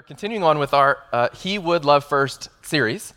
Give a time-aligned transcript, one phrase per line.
[0.00, 3.12] Are continuing on with our uh, He Would Love First series.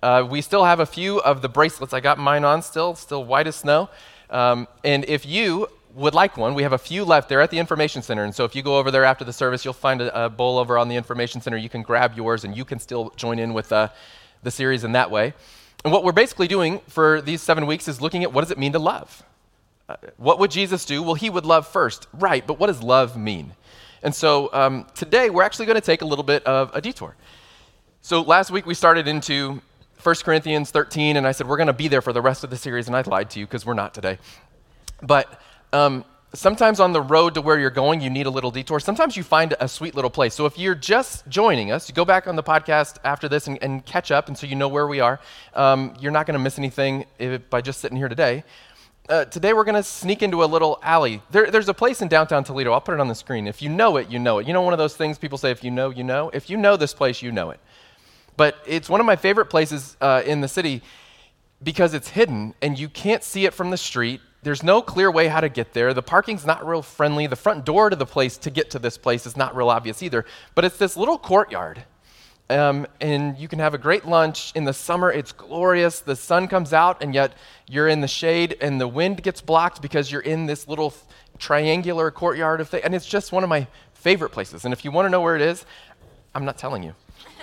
[0.00, 1.92] Uh, we still have a few of the bracelets.
[1.92, 3.90] I got mine on still, still white as snow.
[4.30, 7.28] Um, and if you would like one, we have a few left.
[7.28, 8.22] They're at the Information Center.
[8.22, 10.58] And so if you go over there after the service, you'll find a, a bowl
[10.58, 11.56] over on the Information Center.
[11.56, 13.88] You can grab yours and you can still join in with uh,
[14.44, 15.34] the series in that way.
[15.82, 18.58] And what we're basically doing for these seven weeks is looking at what does it
[18.58, 19.24] mean to love?
[19.88, 21.02] Uh, what would Jesus do?
[21.02, 22.06] Well, he would love first.
[22.12, 23.54] Right, but what does love mean?
[24.02, 27.16] And so um, today we're actually going to take a little bit of a detour.
[28.00, 29.60] So last week we started into
[30.02, 32.50] 1 Corinthians 13, and I said we're going to be there for the rest of
[32.50, 34.18] the series, and I lied to you because we're not today.
[35.02, 35.40] But
[35.72, 38.78] um, sometimes on the road to where you're going, you need a little detour.
[38.78, 40.34] Sometimes you find a sweet little place.
[40.34, 43.58] So if you're just joining us, you go back on the podcast after this and,
[43.62, 45.18] and catch up, and so you know where we are.
[45.54, 48.44] Um, you're not going to miss anything if, by just sitting here today.
[49.08, 51.22] Uh, today we're going to sneak into a little alley.
[51.30, 52.72] There, there's a place in downtown Toledo.
[52.72, 53.46] I'll put it on the screen.
[53.46, 54.46] If you know it, you know it.
[54.46, 56.30] You know one of those things people say, if you know, you know.
[56.34, 57.58] If you know this place, you know it.
[58.36, 60.82] But it's one of my favorite places uh, in the city
[61.62, 64.20] because it's hidden and you can't see it from the street.
[64.42, 65.94] There's no clear way how to get there.
[65.94, 67.26] The parking's not real friendly.
[67.26, 70.02] The front door to the place to get to this place is not real obvious
[70.02, 70.26] either.
[70.54, 71.84] But it's this little courtyard
[72.50, 74.52] um, and you can have a great lunch.
[74.54, 76.00] In the summer, it's glorious.
[76.00, 77.34] The sun comes out, and yet
[77.68, 80.94] you're in the shade, and the wind gets blocked because you're in this little
[81.38, 82.84] triangular courtyard of things.
[82.84, 84.64] And it's just one of my favorite places.
[84.64, 85.66] And if you want to know where it is,
[86.34, 86.94] I'm not telling you.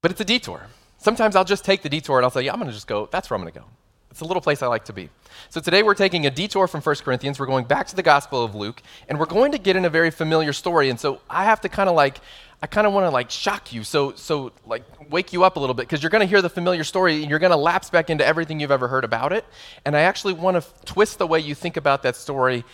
[0.00, 0.68] but it's a detour.
[0.98, 3.08] Sometimes I'll just take the detour and I'll say, yeah, I'm going to just go,
[3.12, 3.66] that's where I'm going to go.
[4.14, 5.10] It's a little place I like to be.
[5.50, 7.40] So today we're taking a detour from 1 Corinthians.
[7.40, 9.90] We're going back to the Gospel of Luke, and we're going to get in a
[9.90, 10.88] very familiar story.
[10.88, 12.20] And so I have to kind of like,
[12.62, 15.58] I kind of want to like shock you, so so like wake you up a
[15.58, 17.90] little bit because you're going to hear the familiar story and you're going to lapse
[17.90, 19.44] back into everything you've ever heard about it.
[19.84, 22.64] And I actually want to f- twist the way you think about that story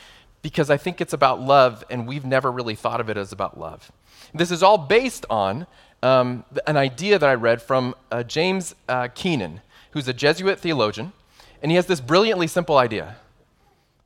[0.42, 3.58] because I think it's about love, and we've never really thought of it as about
[3.58, 3.90] love.
[4.34, 5.66] This is all based on
[6.02, 9.62] um, an idea that I read from uh, James uh, Keenan,
[9.92, 11.14] who's a Jesuit theologian.
[11.62, 13.16] And he has this brilliantly simple idea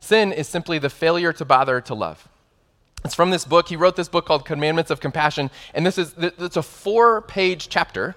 [0.00, 2.28] sin is simply the failure to bother to love.
[3.04, 3.68] It's from this book.
[3.68, 5.50] He wrote this book called Commandments of Compassion.
[5.72, 8.14] And this is it's a four page chapter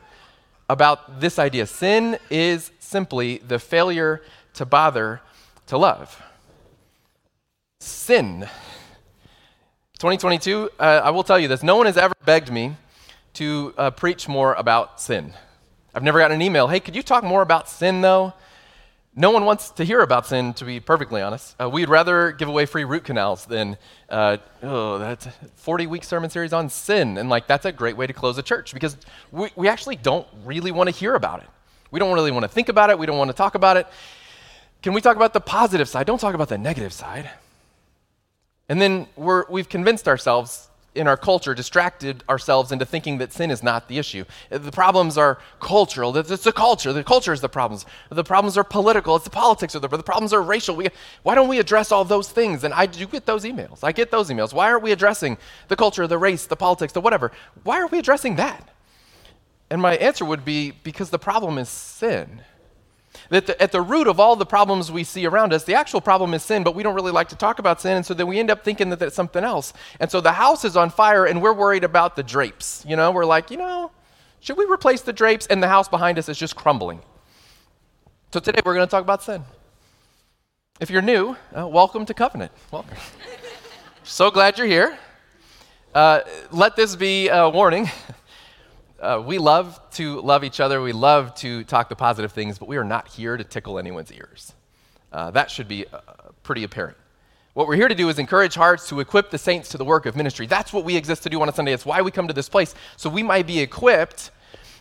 [0.69, 1.65] about this idea.
[1.65, 4.21] Sin is simply the failure
[4.55, 5.21] to bother
[5.67, 6.21] to love.
[7.79, 8.41] Sin.
[9.99, 12.75] 2022, uh, I will tell you this no one has ever begged me
[13.33, 15.33] to uh, preach more about sin.
[15.93, 18.33] I've never gotten an email, hey, could you talk more about sin though?
[19.19, 21.55] No one wants to hear about sin, to be perfectly honest.
[21.59, 23.75] Uh, we'd rather give away free root canals than,
[24.09, 27.17] uh, oh, that's a 40 week sermon series on sin.
[27.17, 28.95] And like, that's a great way to close a church because
[29.31, 31.49] we, we actually don't really want to hear about it.
[31.89, 32.99] We don't really want to think about it.
[32.99, 33.87] We don't want to talk about it.
[34.83, 36.05] Can we talk about the positive side?
[36.05, 37.27] Don't talk about the negative side.
[38.69, 43.51] And then we're, we've convinced ourselves in our culture distracted ourselves into thinking that sin
[43.51, 44.25] is not the issue.
[44.49, 46.17] The problems are cultural.
[46.17, 46.91] It's the culture.
[46.91, 47.85] The culture is the problems.
[48.09, 49.15] The problems are political.
[49.15, 49.87] It's the politics of the.
[49.87, 50.75] The problems are racial.
[50.75, 50.87] We,
[51.23, 52.63] why don't we address all those things?
[52.63, 53.79] And I do get those emails.
[53.83, 54.53] I get those emails.
[54.53, 55.37] Why aren't we addressing
[55.67, 57.31] the culture, the race, the politics, the whatever?
[57.63, 58.67] Why are we addressing that?
[59.69, 62.41] And my answer would be because the problem is sin.
[63.29, 65.99] That the, at the root of all the problems we see around us, the actual
[65.99, 68.27] problem is sin, but we don't really like to talk about sin, and so then
[68.27, 69.73] we end up thinking that it's something else.
[69.99, 72.85] And so the house is on fire, and we're worried about the drapes.
[72.87, 73.91] You know, we're like, you know,
[74.39, 75.45] should we replace the drapes?
[75.47, 77.01] And the house behind us is just crumbling.
[78.33, 79.43] So today we're going to talk about sin.
[80.79, 82.51] If you're new, uh, welcome to Covenant.
[82.71, 82.95] Welcome.
[84.03, 84.97] so glad you're here.
[85.93, 86.21] Uh,
[86.51, 87.89] let this be a warning.
[88.99, 90.81] Uh, we love to love each other.
[90.81, 94.11] We love to talk the positive things, but we are not here to tickle anyone's
[94.11, 94.53] ears.
[95.11, 95.99] Uh, that should be uh,
[96.43, 96.97] pretty apparent.
[97.53, 100.05] What we're here to do is encourage hearts to equip the saints to the work
[100.05, 100.47] of ministry.
[100.47, 101.73] That's what we exist to do on a Sunday.
[101.73, 104.31] It's why we come to this place, so we might be equipped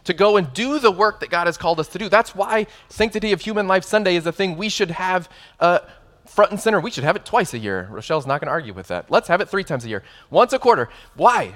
[0.04, 2.08] to go and do the work that God has called us to do.
[2.08, 5.28] That's why Sanctity of Human Life Sunday is a thing we should have
[5.58, 5.80] uh,
[6.26, 6.80] front and center.
[6.80, 7.88] We should have it twice a year.
[7.90, 9.10] Rochelle's not going to argue with that.
[9.10, 10.88] Let's have it three times a year, once a quarter.
[11.14, 11.54] Why?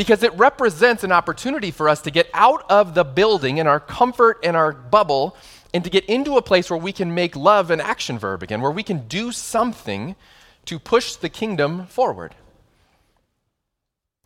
[0.00, 3.78] Because it represents an opportunity for us to get out of the building and our
[3.78, 5.36] comfort and our bubble
[5.74, 8.62] and to get into a place where we can make love an action verb again,
[8.62, 10.16] where we can do something
[10.64, 12.34] to push the kingdom forward.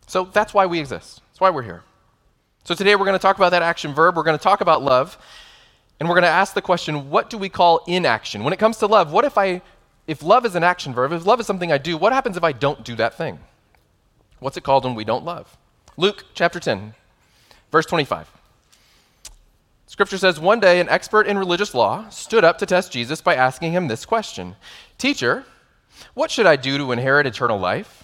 [0.07, 1.21] So that's why we exist.
[1.27, 1.83] That's why we're here.
[2.63, 4.15] So today we're going to talk about that action verb.
[4.15, 5.17] We're going to talk about love.
[5.99, 8.45] And we're going to ask the question what do we call inaction?
[8.45, 9.61] When it comes to love, what if I,
[10.07, 12.45] if love is an action verb, if love is something I do, what happens if
[12.45, 13.39] I don't do that thing?
[14.39, 15.57] What's it called when we don't love?
[15.97, 16.93] Luke chapter 10,
[17.71, 18.29] verse 25.
[19.87, 23.35] Scripture says one day an expert in religious law stood up to test Jesus by
[23.35, 24.55] asking him this question
[24.97, 25.45] Teacher,
[26.13, 28.03] what should I do to inherit eternal life?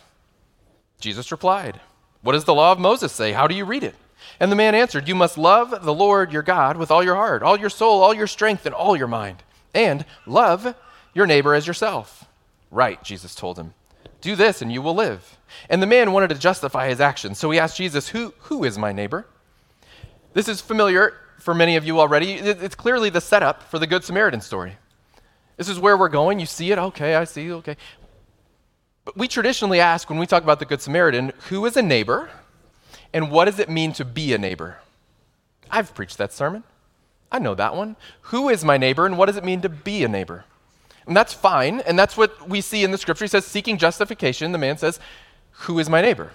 [1.01, 1.81] Jesus replied,
[2.21, 3.33] What does the law of Moses say?
[3.33, 3.95] How do you read it?
[4.39, 7.43] And the man answered, You must love the Lord your God with all your heart,
[7.43, 9.43] all your soul, all your strength, and all your mind,
[9.73, 10.75] and love
[11.13, 12.25] your neighbor as yourself.
[12.69, 13.73] Right, Jesus told him.
[14.21, 15.37] Do this and you will live.
[15.69, 18.77] And the man wanted to justify his actions, so he asked Jesus, Who, who is
[18.77, 19.25] my neighbor?
[20.33, 22.33] This is familiar for many of you already.
[22.33, 24.77] It's clearly the setup for the Good Samaritan story.
[25.57, 26.39] This is where we're going.
[26.39, 26.77] You see it?
[26.77, 27.51] Okay, I see.
[27.51, 27.75] Okay.
[29.03, 32.29] But we traditionally ask when we talk about the Good Samaritan, who is a neighbor
[33.13, 34.77] and what does it mean to be a neighbor?
[35.69, 36.63] I've preached that sermon.
[37.31, 37.95] I know that one.
[38.23, 40.45] Who is my neighbor and what does it mean to be a neighbor?
[41.07, 41.81] And that's fine.
[41.81, 43.25] And that's what we see in the scripture.
[43.25, 44.51] He says, seeking justification.
[44.51, 44.99] The man says,
[45.51, 46.31] Who is my neighbor?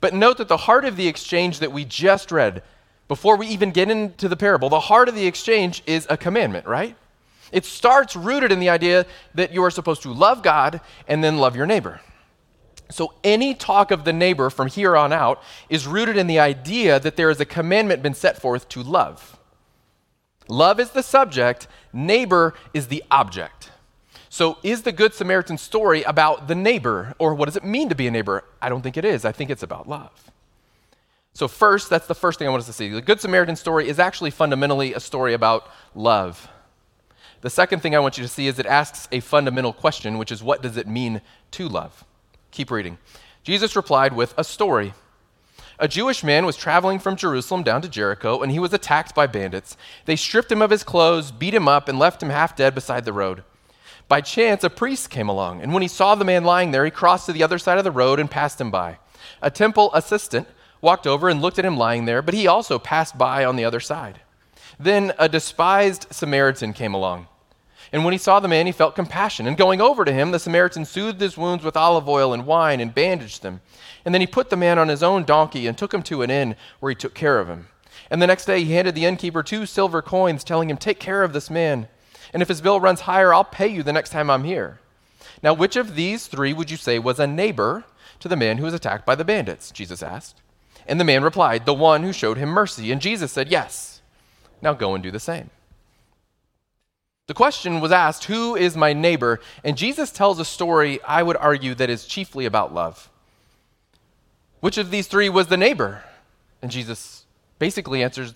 [0.00, 2.62] But note that the heart of the exchange that we just read
[3.08, 6.66] before we even get into the parable, the heart of the exchange is a commandment,
[6.66, 6.94] right?
[7.50, 11.38] It starts rooted in the idea that you are supposed to love God and then
[11.38, 12.00] love your neighbor.
[12.90, 16.98] So, any talk of the neighbor from here on out is rooted in the idea
[17.00, 19.38] that there is a commandment been set forth to love.
[20.48, 23.70] Love is the subject, neighbor is the object.
[24.30, 27.94] So, is the Good Samaritan story about the neighbor, or what does it mean to
[27.94, 28.44] be a neighbor?
[28.60, 29.24] I don't think it is.
[29.24, 30.30] I think it's about love.
[31.32, 32.88] So, first, that's the first thing I want us to see.
[32.88, 36.48] The Good Samaritan story is actually fundamentally a story about love.
[37.40, 40.32] The second thing I want you to see is it asks a fundamental question, which
[40.32, 41.22] is what does it mean
[41.52, 42.04] to love?
[42.50, 42.98] Keep reading.
[43.44, 44.92] Jesus replied with a story.
[45.78, 49.28] A Jewish man was traveling from Jerusalem down to Jericho, and he was attacked by
[49.28, 49.76] bandits.
[50.04, 53.04] They stripped him of his clothes, beat him up, and left him half dead beside
[53.04, 53.44] the road.
[54.08, 56.90] By chance, a priest came along, and when he saw the man lying there, he
[56.90, 58.98] crossed to the other side of the road and passed him by.
[59.42, 60.48] A temple assistant
[60.80, 63.64] walked over and looked at him lying there, but he also passed by on the
[63.64, 64.20] other side.
[64.80, 67.26] Then a despised Samaritan came along.
[67.92, 69.46] And when he saw the man, he felt compassion.
[69.46, 72.80] And going over to him, the Samaritan soothed his wounds with olive oil and wine
[72.80, 73.60] and bandaged them.
[74.04, 76.30] And then he put the man on his own donkey and took him to an
[76.30, 77.68] inn where he took care of him.
[78.10, 81.22] And the next day he handed the innkeeper two silver coins, telling him, Take care
[81.22, 81.88] of this man.
[82.32, 84.80] And if his bill runs higher, I'll pay you the next time I'm here.
[85.42, 87.84] Now, which of these three would you say was a neighbor
[88.20, 89.70] to the man who was attacked by the bandits?
[89.70, 90.40] Jesus asked.
[90.86, 92.90] And the man replied, The one who showed him mercy.
[92.90, 94.00] And Jesus said, Yes.
[94.60, 95.50] Now go and do the same.
[97.28, 99.38] The question was asked, Who is my neighbor?
[99.62, 103.10] And Jesus tells a story, I would argue, that is chiefly about love.
[104.60, 106.02] Which of these three was the neighbor?
[106.62, 107.26] And Jesus
[107.58, 108.34] basically answers,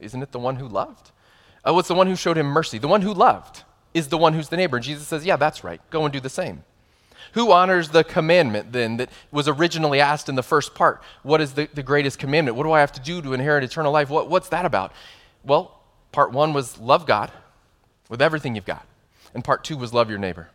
[0.00, 1.10] Isn't it the one who loved?
[1.68, 2.78] Uh, oh, it's the one who showed him mercy.
[2.78, 3.62] The one who loved
[3.92, 4.78] is the one who's the neighbor.
[4.78, 5.82] And Jesus says, Yeah, that's right.
[5.90, 6.64] Go and do the same.
[7.34, 11.02] Who honors the commandment then that was originally asked in the first part?
[11.22, 12.56] What is the, the greatest commandment?
[12.56, 14.08] What do I have to do to inherit eternal life?
[14.08, 14.92] What, what's that about?
[15.44, 15.78] Well,
[16.10, 17.30] part one was love God
[18.08, 18.86] with everything you've got,
[19.34, 20.48] and part two was love your neighbor.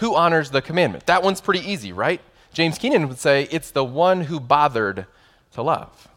[0.00, 1.06] Who honors the commandment?
[1.06, 2.20] That one's pretty easy, right?
[2.52, 5.06] James Keenan would say it's the one who bothered
[5.52, 6.08] to love.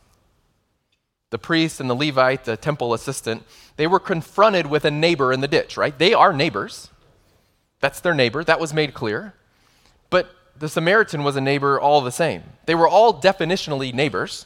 [1.32, 3.44] The priest and the Levite, the temple assistant,
[3.78, 5.98] they were confronted with a neighbor in the ditch, right?
[5.98, 6.90] They are neighbors.
[7.80, 8.44] That's their neighbor.
[8.44, 9.34] That was made clear.
[10.10, 12.44] But the Samaritan was a neighbor all the same.
[12.66, 14.46] They were all definitionally neighbors.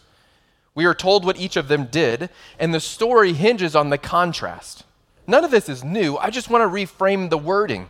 [0.73, 4.83] We are told what each of them did, and the story hinges on the contrast.
[5.27, 6.17] None of this is new.
[6.17, 7.89] I just want to reframe the wording.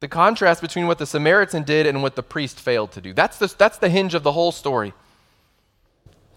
[0.00, 3.12] The contrast between what the Samaritan did and what the priest failed to do.
[3.12, 4.94] That's the, that's the hinge of the whole story.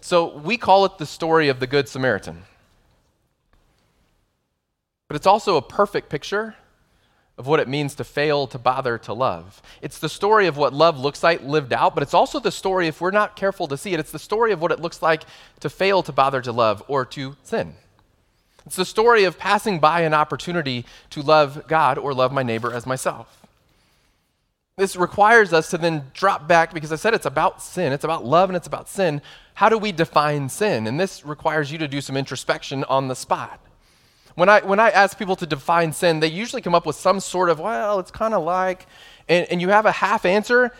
[0.06, 2.44] So we call it the story of the Good Samaritan.
[5.08, 6.54] But it's also a perfect picture
[7.36, 9.60] of what it means to fail to bother to love.
[9.82, 12.86] It's the story of what love looks like lived out, but it's also the story,
[12.86, 15.24] if we're not careful to see it, it's the story of what it looks like
[15.58, 17.74] to fail to bother to love or to sin.
[18.64, 22.72] It's the story of passing by an opportunity to love God or love my neighbor
[22.72, 23.45] as myself.
[24.78, 28.26] This requires us to then drop back because I said it's about sin, it's about
[28.26, 29.22] love and it's about sin.
[29.54, 30.86] How do we define sin?
[30.86, 33.58] And this requires you to do some introspection on the spot.
[34.34, 37.20] When I, when I ask people to define sin, they usually come up with some
[37.20, 38.86] sort of, well, it's kind of like,
[39.30, 40.70] and, and you have a half answer,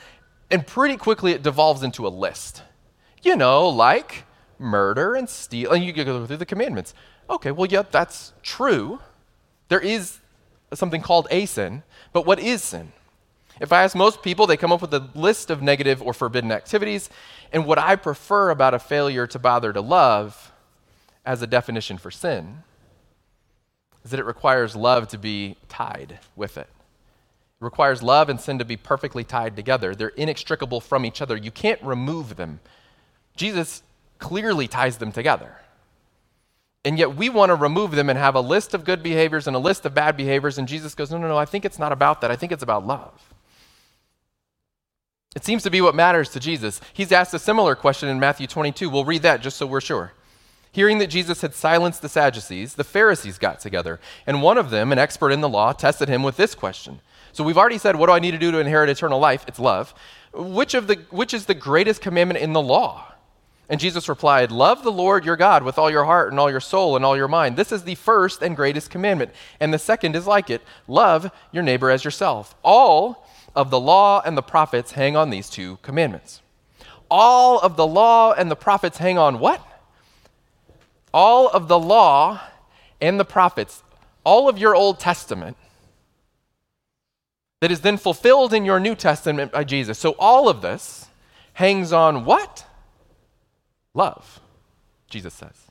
[0.51, 2.65] and pretty quickly it devolves into a list.
[3.23, 4.25] You know, like
[4.59, 6.93] murder and steal, and you go through the commandments.
[7.31, 8.99] Okay, well, yep, that's true.
[9.69, 10.19] There is
[10.75, 12.93] something called a sin, but what is sin?
[13.61, 16.53] If I ask most people, they come up with a list of negative or forbidden
[16.53, 17.09] activities.
[17.53, 20.53] And what I prefer about a failure to bother to love
[21.25, 22.63] as a definition for sin
[24.05, 26.69] is that it requires love to be tied with it.
[27.61, 29.95] It requires love and sin to be perfectly tied together.
[29.95, 31.37] They're inextricable from each other.
[31.37, 32.61] You can't remove them.
[33.37, 33.83] Jesus
[34.19, 35.57] clearly ties them together.
[36.85, 39.57] And yet we want to remove them and have a list of good behaviors and
[39.57, 40.57] a list of bad behaviors.
[40.57, 42.31] And Jesus goes, No, no, no, I think it's not about that.
[42.31, 43.26] I think it's about love.
[45.37, 46.81] It seems to be what matters to Jesus.
[46.95, 48.89] He's asked a similar question in Matthew 22.
[48.89, 50.15] We'll read that just so we're sure.
[50.73, 54.93] Hearing that Jesus had silenced the Sadducees, the Pharisees got together, and one of them,
[54.93, 57.01] an expert in the law, tested him with this question.
[57.33, 59.45] So we've already said, What do I need to do to inherit eternal life?
[59.47, 59.93] It's love.
[60.33, 63.13] Which, of the, which is the greatest commandment in the law?
[63.69, 66.61] And Jesus replied, Love the Lord your God with all your heart and all your
[66.61, 67.59] soul and all your mind.
[67.59, 69.33] This is the first and greatest commandment.
[69.61, 72.55] And the second is like it love your neighbor as yourself.
[72.63, 73.26] All
[73.57, 76.43] of the law and the prophets hang on these two commandments.
[77.11, 79.67] All of the law and the prophets hang on what?
[81.13, 82.41] All of the law
[83.01, 83.83] and the prophets,
[84.23, 85.57] all of your Old Testament,
[87.61, 89.99] that is then fulfilled in your New Testament by Jesus.
[89.99, 91.07] So all of this
[91.55, 92.67] hangs on what?
[93.95, 94.41] Love,
[95.09, 95.67] Jesus says.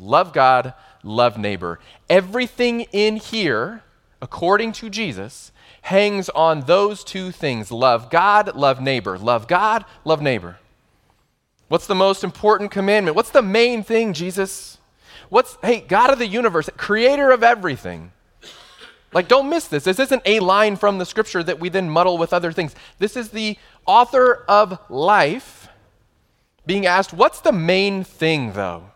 [0.00, 1.80] Love God, love neighbor.
[2.08, 3.82] Everything in here,
[4.22, 5.52] according to Jesus,
[5.88, 9.18] hangs on those two things love God, love neighbor.
[9.18, 10.58] Love God, love neighbor.
[11.68, 13.16] What's the most important commandment?
[13.16, 14.78] What's the main thing, Jesus?
[15.30, 18.12] What's, hey, God of the universe, creator of everything.
[19.12, 19.84] Like, don't miss this.
[19.84, 22.74] This isn't a line from the scripture that we then muddle with other things.
[22.98, 25.68] This is the author of life
[26.66, 28.90] being asked, What's the main thing, though?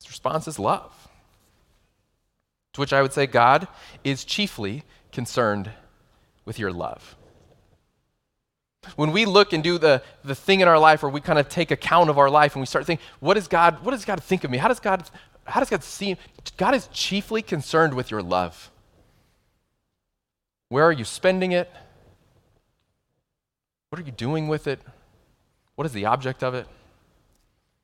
[0.00, 0.92] His response is love.
[2.74, 3.68] To which I would say, God
[4.04, 4.84] is chiefly
[5.16, 5.70] concerned
[6.44, 7.16] with your love.
[8.96, 11.48] When we look and do the, the thing in our life where we kind of
[11.48, 14.22] take account of our life and we start thinking, what does God, what does God
[14.22, 14.58] think of me?
[14.58, 15.08] How does God,
[15.44, 16.18] how does God see?
[16.58, 18.70] God is chiefly concerned with your love.
[20.68, 21.72] Where are you spending it?
[23.88, 24.80] What are you doing with it?
[25.76, 26.66] What is the object of it?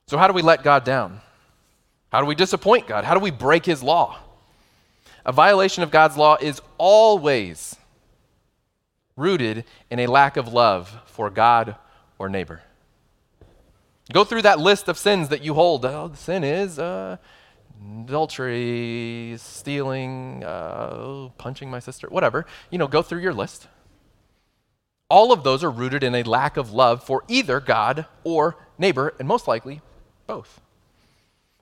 [0.07, 1.23] So, how do we let God down?
[2.11, 3.05] How do we disappoint God?
[3.05, 4.19] How do we break His law?
[5.25, 7.77] A violation of God's law is always
[9.17, 11.77] rooted in a lack of love for God
[12.19, 12.63] or neighbor.
[14.13, 15.85] Go through that list of sins that you hold.
[15.85, 17.19] Oh, the sin is uh,
[18.05, 22.45] adultery, stealing, uh, punching my sister, whatever.
[22.71, 23.69] You know, go through your list.
[25.09, 29.15] All of those are rooted in a lack of love for either God or neighbor,
[29.19, 29.83] and most likely
[30.27, 30.61] both.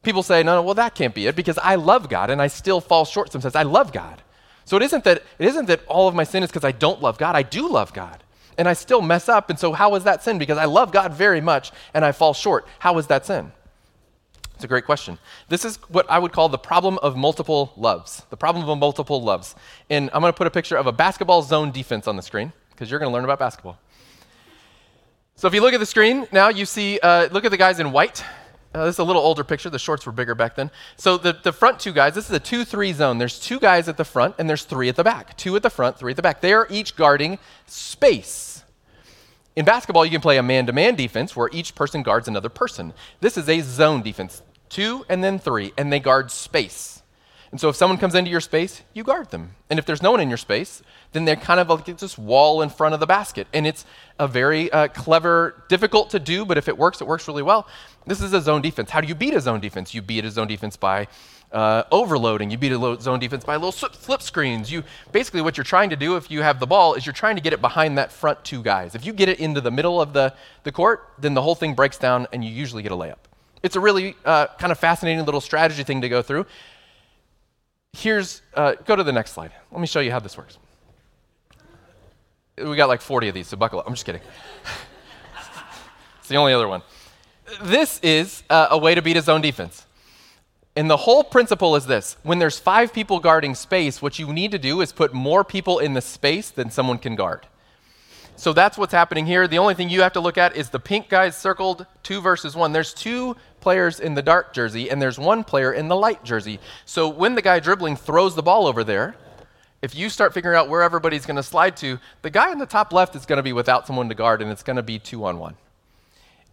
[0.02, 2.46] People say, no, no, well, that can't be it because I love God and I
[2.46, 3.54] still fall short sometimes.
[3.54, 4.22] I love God.
[4.64, 7.02] So it isn't that, it isn't that all of my sin is because I don't
[7.02, 7.36] love God.
[7.36, 8.22] I do love God.
[8.56, 9.50] And I still mess up.
[9.50, 10.38] And so how is that sin?
[10.38, 12.66] Because I love God very much and I fall short.
[12.78, 13.52] How is that sin?
[14.54, 15.18] It's a great question.
[15.48, 18.24] This is what I would call the problem of multiple loves.
[18.28, 19.54] The problem of multiple loves.
[19.88, 22.52] And I'm going to put a picture of a basketball zone defense on the screen
[22.70, 23.78] because you're going to learn about basketball.
[25.34, 27.80] So if you look at the screen now, you see, uh, look at the guys
[27.80, 28.22] in white.
[28.72, 29.68] Uh, this is a little older picture.
[29.68, 30.70] The shorts were bigger back then.
[30.96, 33.18] So the, the front two guys, this is a 2 3 zone.
[33.18, 35.36] There's two guys at the front, and there's three at the back.
[35.36, 36.40] Two at the front, three at the back.
[36.40, 38.62] They are each guarding space.
[39.56, 42.48] In basketball, you can play a man to man defense where each person guards another
[42.48, 42.92] person.
[43.20, 47.02] This is a zone defense two and then three, and they guard space.
[47.50, 49.56] And so if someone comes into your space, you guard them.
[49.68, 52.62] And if there's no one in your space, then they're kind of like this wall
[52.62, 53.48] in front of the basket.
[53.52, 53.84] And it's
[54.20, 57.66] a very uh, clever, difficult to do, but if it works, it works really well.
[58.06, 58.90] This is a zone defense.
[58.90, 59.92] How do you beat a zone defense?
[59.92, 61.08] You beat a zone defense by
[61.50, 62.52] uh, overloading.
[62.52, 64.70] You beat a zone defense by little flip screens.
[64.70, 67.34] You basically what you're trying to do if you have the ball is you're trying
[67.34, 68.94] to get it behind that front two guys.
[68.94, 71.74] If you get it into the middle of the, the court, then the whole thing
[71.74, 73.16] breaks down and you usually get a layup.
[73.62, 76.46] It's a really uh, kind of fascinating little strategy thing to go through.
[77.92, 79.52] Here's, uh, go to the next slide.
[79.70, 80.58] Let me show you how this works.
[82.56, 83.86] We got like 40 of these, so buckle up.
[83.86, 84.22] I'm just kidding.
[86.18, 86.82] it's the only other one.
[87.62, 89.86] This is uh, a way to beat a zone defense.
[90.76, 94.52] And the whole principle is this when there's five people guarding space, what you need
[94.52, 97.46] to do is put more people in the space than someone can guard.
[98.40, 99.46] So that's what's happening here.
[99.46, 102.56] The only thing you have to look at is the pink guys circled, two versus
[102.56, 102.72] one.
[102.72, 106.58] There's two players in the dark jersey, and there's one player in the light jersey.
[106.86, 109.14] So when the guy dribbling throws the ball over there,
[109.82, 112.64] if you start figuring out where everybody's going to slide to, the guy in the
[112.64, 114.98] top left is going to be without someone to guard, and it's going to be
[114.98, 115.56] two on one.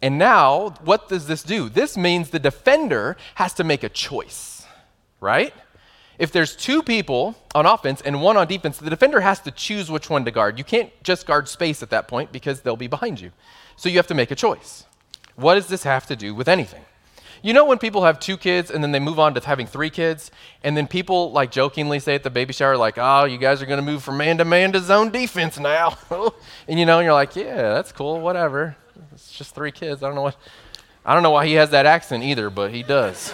[0.02, 1.70] And now, what does this do?
[1.70, 4.68] This means the defender has to make a choice,
[5.22, 5.54] right?
[6.20, 9.92] If there's two people on offense and one on defense, the defender has to choose
[9.92, 10.58] which one to guard.
[10.58, 13.32] You can't just guard space at that point because they'll be behind you.
[13.76, 14.86] So you have to make a choice.
[15.36, 16.84] What does this have to do with anything?
[17.44, 19.92] You know when people have two kids and then they move on to having three
[19.92, 20.32] kids,
[20.64, 23.68] and then people like jokingly say at the baby shower, like, oh, you guys are
[23.68, 25.98] going to move from man to man to zone defense now.
[26.68, 28.76] and you know, and you're like, yeah, that's cool, whatever.
[29.12, 30.02] It's just three kids.
[30.02, 30.36] I don't know what,
[31.06, 33.32] I don't know why he has that accent either, but he does.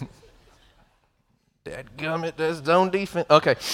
[1.66, 3.26] Dad gummit that's zone defense.
[3.28, 3.56] Okay.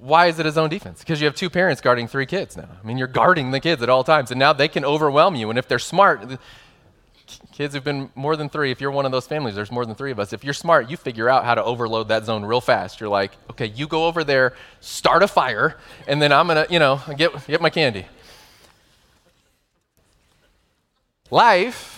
[0.00, 1.00] Why is it a zone defense?
[1.00, 2.70] Because you have two parents guarding three kids now.
[2.82, 5.50] I mean, you're guarding the kids at all times, and now they can overwhelm you.
[5.50, 6.40] And if they're smart,
[7.52, 9.94] kids who've been more than three, if you're one of those families, there's more than
[9.94, 10.32] three of us.
[10.32, 13.00] If you're smart, you figure out how to overload that zone real fast.
[13.00, 16.78] You're like, okay, you go over there, start a fire, and then I'm gonna, you
[16.78, 18.06] know, get, get my candy.
[21.30, 21.97] Life,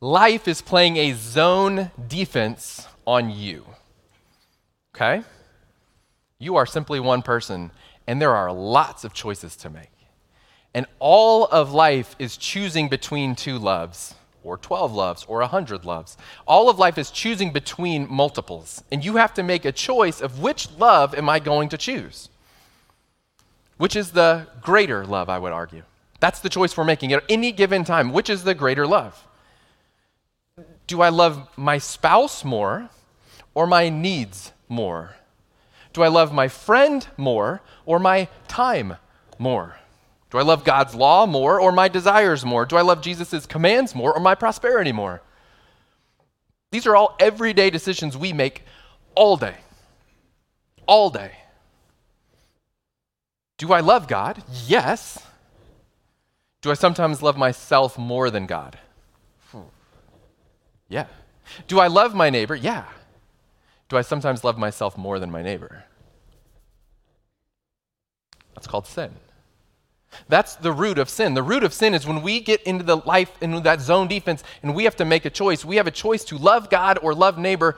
[0.00, 3.64] life is playing a zone defense on you.
[4.94, 5.22] Okay?
[6.38, 7.70] You are simply one person,
[8.06, 9.90] and there are lots of choices to make.
[10.74, 16.18] And all of life is choosing between two loves, or 12 loves, or 100 loves.
[16.46, 18.84] All of life is choosing between multiples.
[18.92, 22.28] And you have to make a choice of which love am I going to choose?
[23.78, 25.82] Which is the greater love, I would argue.
[26.20, 28.12] That's the choice we're making at any given time.
[28.12, 29.25] Which is the greater love?
[30.86, 32.90] Do I love my spouse more
[33.54, 35.16] or my needs more?
[35.92, 38.96] Do I love my friend more or my time
[39.38, 39.76] more?
[40.30, 42.66] Do I love God's law more or my desires more?
[42.66, 45.22] Do I love Jesus' commands more or my prosperity more?
[46.70, 48.64] These are all everyday decisions we make
[49.14, 49.56] all day.
[50.86, 51.32] All day.
[53.58, 54.42] Do I love God?
[54.66, 55.24] Yes.
[56.60, 58.78] Do I sometimes love myself more than God?
[60.88, 61.06] Yeah.
[61.68, 62.54] Do I love my neighbor?
[62.54, 62.84] Yeah.
[63.88, 65.84] Do I sometimes love myself more than my neighbor?
[68.54, 69.12] That's called sin.
[70.28, 71.34] That's the root of sin.
[71.34, 74.42] The root of sin is when we get into the life, into that zone defense,
[74.62, 75.64] and we have to make a choice.
[75.64, 77.76] We have a choice to love God or love neighbor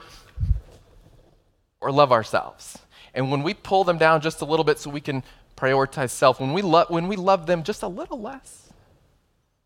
[1.81, 2.77] or love ourselves.
[3.13, 5.23] And when we pull them down just a little bit so we can
[5.57, 8.69] prioritize self, when we, lo- when we love them just a little less,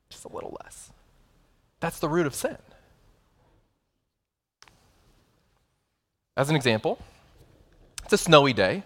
[0.09, 0.91] just a little less,
[1.79, 2.57] that's the root of sin.
[6.35, 6.97] As an example,
[8.03, 8.83] it's a snowy day.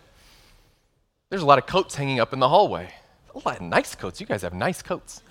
[1.30, 2.94] There's a lot of coats hanging up in the hallway.
[3.34, 4.20] A lot of nice coats.
[4.20, 5.22] You guys have nice coats.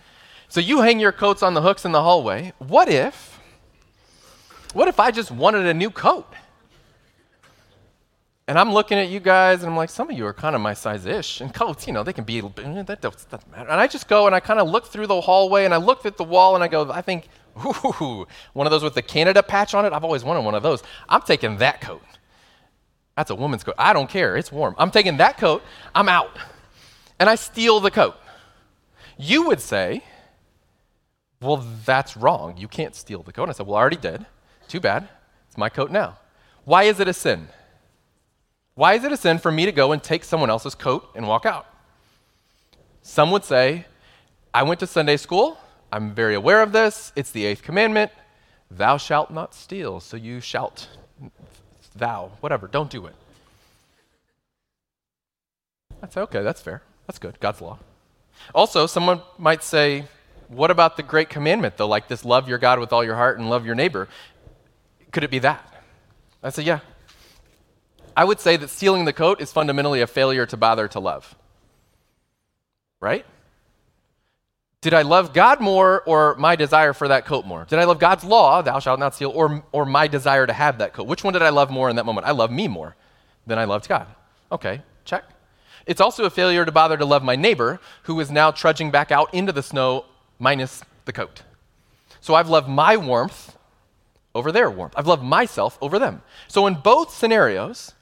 [0.48, 2.52] So you hang your coats on the hooks in the hallway.
[2.58, 3.40] What if,
[4.72, 6.32] what if I just wanted a new coat?
[8.48, 10.60] And I'm looking at you guys, and I'm like, some of you are kind of
[10.60, 11.40] my size-ish.
[11.40, 13.68] And coats, you know, they can be, that doesn't matter.
[13.68, 16.06] And I just go and I kind of look through the hallway, and I looked
[16.06, 19.42] at the wall, and I go, I think, ooh, one of those with the Canada
[19.42, 19.92] patch on it.
[19.92, 20.82] I've always wanted one of those.
[21.08, 22.02] I'm taking that coat.
[23.16, 23.74] That's a woman's coat.
[23.78, 24.36] I don't care.
[24.36, 24.74] It's warm.
[24.78, 25.62] I'm taking that coat.
[25.94, 26.36] I'm out.
[27.18, 28.16] And I steal the coat.
[29.16, 30.02] You would say,
[31.40, 32.56] well, that's wrong.
[32.58, 33.44] You can't steal the coat.
[33.44, 34.26] And I said, well, I already did.
[34.68, 35.08] Too bad.
[35.48, 36.18] It's my coat now.
[36.64, 37.48] Why is it a sin?
[38.74, 41.26] Why is it a sin for me to go and take someone else's coat and
[41.26, 41.66] walk out?
[43.00, 43.86] Some would say,
[44.52, 45.58] I went to Sunday school.
[45.92, 47.12] I'm very aware of this.
[47.16, 48.10] It's the eighth commandment.
[48.70, 50.88] Thou shalt not steal, so you shalt
[51.94, 53.14] thou, whatever, don't do it.
[56.00, 56.82] That's okay, that's fair.
[57.06, 57.38] That's good.
[57.40, 57.78] God's law.
[58.54, 60.04] Also, someone might say,
[60.48, 63.38] what about the great commandment, though, like this love your God with all your heart
[63.38, 64.08] and love your neighbor?
[65.12, 65.72] Could it be that?
[66.42, 66.80] I say, yeah.
[68.16, 71.34] I would say that stealing the coat is fundamentally a failure to bother to love.
[73.00, 73.26] Right?
[74.82, 77.64] Did I love God more or my desire for that coat more?
[77.64, 80.78] Did I love God's law, thou shalt not steal, or, or my desire to have
[80.78, 81.06] that coat?
[81.06, 82.26] Which one did I love more in that moment?
[82.26, 82.94] I love me more
[83.46, 84.06] than I loved God.
[84.52, 85.24] Okay, check.
[85.86, 89.10] It's also a failure to bother to love my neighbor who is now trudging back
[89.10, 90.04] out into the snow
[90.38, 91.42] minus the coat.
[92.20, 93.56] So I've loved my warmth
[94.34, 94.94] over their warmth.
[94.96, 96.22] I've loved myself over them.
[96.48, 97.94] So in both scenarios,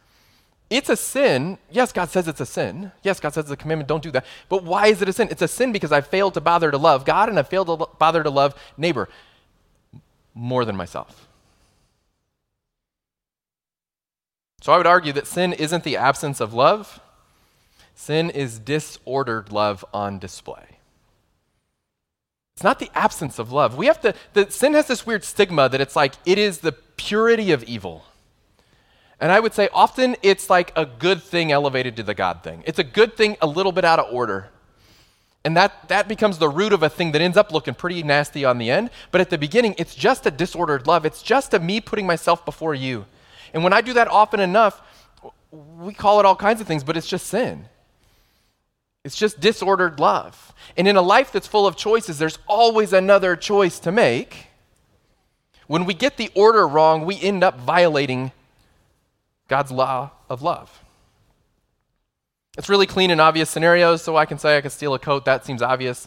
[0.75, 1.59] it's a sin.
[1.71, 2.91] Yes, God says it's a sin.
[3.05, 4.27] Yes, God says it's a commandment, don't do that.
[4.49, 5.29] But why is it a sin?
[5.31, 7.89] It's a sin because I failed to bother to love God and I failed to
[7.97, 9.09] bother to love neighbor
[10.35, 11.29] more than myself.
[14.63, 16.99] So I would argue that sin isn't the absence of love,
[17.95, 20.79] sin is disordered love on display.
[22.57, 23.77] It's not the absence of love.
[23.77, 26.73] We have to, the sin has this weird stigma that it's like it is the
[26.73, 28.07] purity of evil.
[29.25, 32.63] And I would say often it's like a good thing elevated to the God thing.
[32.67, 34.51] It's a good thing a little bit out of order.
[35.47, 38.45] And that, that becomes the root of a thing that ends up looking pretty nasty
[38.45, 38.91] on the end.
[39.13, 41.07] But at the beginning, it's just a disordered love.
[41.07, 43.07] It's just a me putting myself before you.
[43.55, 44.83] And when I do that often enough,
[45.51, 47.65] we call it all kinds of things, but it's just sin.
[49.05, 50.53] It's just disordered love.
[50.77, 54.49] And in a life that's full of choices, there's always another choice to make.
[55.67, 58.31] When we get the order wrong, we end up violating
[59.49, 60.83] God's law of love.
[62.57, 65.25] It's really clean and obvious scenarios, so I can say I can steal a coat.
[65.25, 66.07] That seems obvious.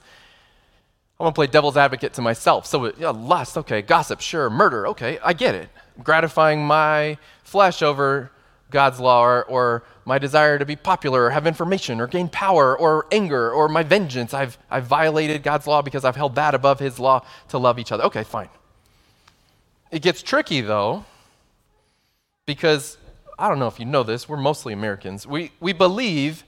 [1.19, 2.65] I want to play devil's advocate to myself.
[2.65, 3.82] So, uh, yeah, lust, okay.
[3.82, 4.50] Gossip, sure.
[4.50, 5.19] Murder, okay.
[5.23, 5.69] I get it.
[6.02, 8.32] Gratifying my flesh over
[8.69, 12.78] God's law, or, or my desire to be popular, or have information, or gain power,
[12.78, 14.34] or anger, or my vengeance.
[14.34, 17.91] I've, I've violated God's law because I've held that above His law to love each
[17.91, 18.04] other.
[18.06, 18.50] Okay, fine.
[19.91, 21.04] It gets tricky, though,
[22.45, 22.97] because
[23.39, 25.28] I don't know if you know this, we're mostly Americans.
[25.28, 26.43] We, we, believe,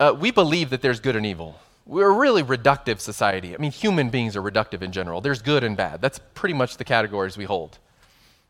[0.00, 1.60] uh, we believe that there's good and evil.
[1.86, 3.54] We're a really reductive society.
[3.54, 5.20] I mean, human beings are reductive in general.
[5.20, 6.00] There's good and bad.
[6.00, 7.78] That's pretty much the categories we hold.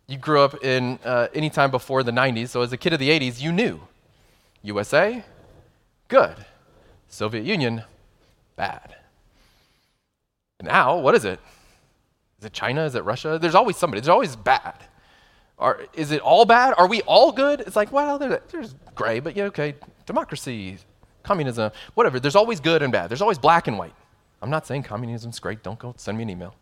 [0.06, 3.00] You grew up in uh, any time before the 90s, so as a kid of
[3.00, 3.80] the 80s, you knew
[4.62, 5.24] USA,
[6.08, 6.36] good.
[7.08, 7.82] Soviet Union,
[8.56, 8.96] bad.
[10.62, 11.40] Now, what is it?
[12.38, 12.84] Is it China?
[12.84, 13.38] Is it Russia?
[13.40, 14.00] There's always somebody.
[14.00, 14.74] There's always bad.
[15.58, 16.74] Are, is it all bad?
[16.76, 17.60] Are we all good?
[17.60, 19.74] It's like, well, there's, gray, but yeah, okay.
[20.06, 20.78] Democracy,
[21.22, 22.18] communism, whatever.
[22.18, 23.08] There's always good and bad.
[23.08, 23.94] There's always black and white.
[24.42, 25.62] I'm not saying communism's great.
[25.62, 26.54] Don't go send me an email.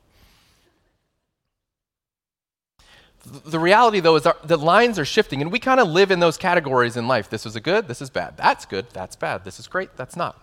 [3.24, 6.36] The reality, though, is the lines are shifting, and we kind of live in those
[6.36, 7.30] categories in life.
[7.30, 8.36] This is a good, this is bad.
[8.36, 9.44] That's good, that's bad.
[9.44, 10.40] This is great, that's not.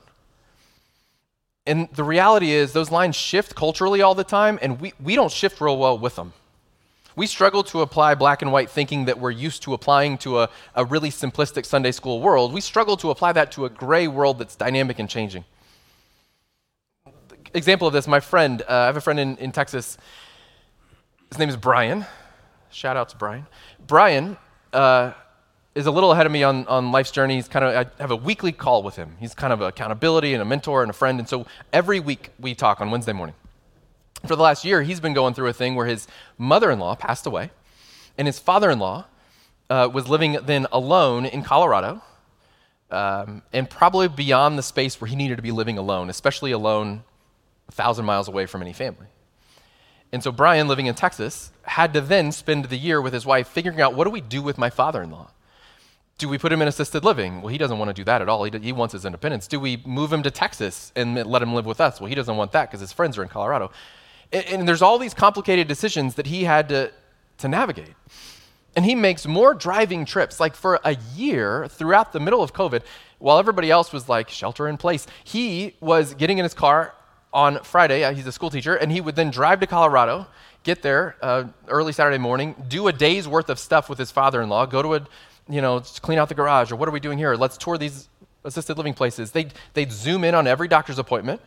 [1.67, 5.31] And the reality is, those lines shift culturally all the time, and we, we don't
[5.31, 6.31] shift real well with them.
[7.15, 10.49] We struggle to apply black and white thinking that we're used to applying to a,
[10.75, 12.53] a really simplistic Sunday school world.
[12.53, 15.43] We struggle to apply that to a gray world that's dynamic and changing.
[17.53, 19.97] Example of this, my friend, uh, I have a friend in, in Texas.
[21.29, 22.05] His name is Brian.
[22.69, 23.47] Shout out to Brian.
[23.87, 24.37] Brian
[24.71, 25.13] uh,
[25.73, 27.35] is a little ahead of me on, on life's journey.
[27.35, 29.15] He's kind of, I have a weekly call with him.
[29.19, 31.17] He's kind of accountability and a mentor and a friend.
[31.17, 33.33] And so every week we talk on Wednesday morning
[34.25, 36.95] for the last year, he's been going through a thing where his mother in law
[36.95, 37.51] passed away,
[38.17, 39.05] and his father in law
[39.69, 42.01] uh, was living then alone in Colorado,
[42.91, 47.03] um, and probably beyond the space where he needed to be living alone, especially alone
[47.67, 49.07] a thousand miles away from any family.
[50.11, 53.47] And so Brian, living in Texas, had to then spend the year with his wife
[53.47, 55.29] figuring out what do we do with my father in law?
[56.17, 57.41] Do we put him in assisted living?
[57.41, 58.43] Well, he doesn't want to do that at all.
[58.43, 59.47] He, he wants his independence.
[59.47, 62.01] Do we move him to Texas and let him live with us?
[62.01, 63.71] Well, he doesn't want that because his friends are in Colorado.
[64.31, 66.91] And, and there's all these complicated decisions that he had to,
[67.39, 67.93] to navigate.
[68.75, 70.39] And he makes more driving trips.
[70.39, 72.83] Like for a year throughout the middle of COVID,
[73.17, 76.93] while everybody else was like shelter in place, he was getting in his car
[77.33, 78.03] on Friday.
[78.03, 80.27] Uh, he's a school teacher, and he would then drive to Colorado,
[80.63, 84.41] get there uh, early Saturday morning, do a day's worth of stuff with his father
[84.41, 85.07] in law, go to a,
[85.47, 87.35] you know, clean out the garage, or what are we doing here?
[87.35, 88.09] Let's tour these
[88.43, 89.31] assisted living places.
[89.31, 91.41] They'd, they'd zoom in on every doctor's appointment,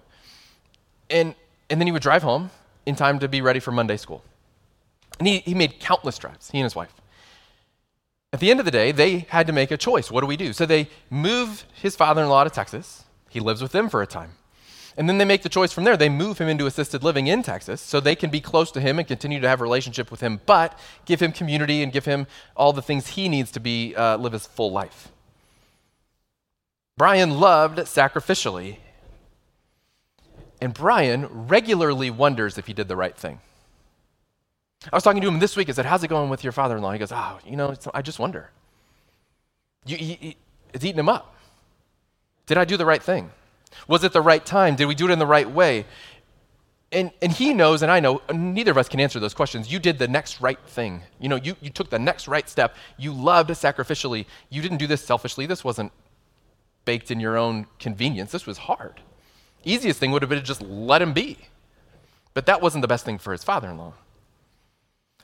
[1.11, 1.35] and,
[1.69, 2.51] and then he would drive home
[2.87, 4.23] in time to be ready for Monday school.
[5.19, 6.93] And he, he made countless drives, he and his wife.
[8.33, 10.11] At the end of the day, they had to make a choice.
[10.11, 10.53] What do we do?
[10.53, 13.05] So they move his father in law to Texas.
[13.29, 14.33] He lives with them for a time.
[14.97, 15.97] And then they make the choice from there.
[15.97, 18.99] They move him into assisted living in Texas so they can be close to him
[18.99, 22.27] and continue to have a relationship with him, but give him community and give him
[22.57, 25.09] all the things he needs to be uh, live his full life.
[26.99, 28.79] Brian loved sacrificially
[30.63, 33.41] and Brian regularly wonders if he did the right thing.
[34.93, 35.69] I was talking to him this week.
[35.69, 36.93] I said, How's it going with your father in law?
[36.93, 38.49] He goes, Oh, you know, I just wonder.
[39.85, 40.37] You, he, he,
[40.73, 41.35] it's eating him up.
[42.47, 43.33] Did I do the right thing?
[43.89, 44.77] Was it the right time?
[44.77, 45.85] Did we do it in the right way?
[46.93, 49.73] And, and he knows, and I know, neither of us can answer those questions.
[49.73, 51.03] You did the next right thing.
[51.19, 52.77] You know, you, you took the next right step.
[52.99, 54.27] You loved sacrificially.
[54.49, 55.47] You didn't do this selfishly.
[55.47, 55.91] This wasn't
[56.85, 58.31] baked in your own convenience.
[58.31, 59.01] This was hard.
[59.65, 61.39] Easiest thing would have been to just let him be.
[62.35, 63.95] But that wasn't the best thing for his father in law.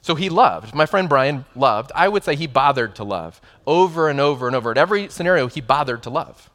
[0.00, 0.74] So he loved.
[0.74, 1.90] My friend Brian loved.
[1.94, 3.40] I would say he bothered to love.
[3.66, 4.70] Over and over and over.
[4.70, 6.50] At every scenario, he bothered to love.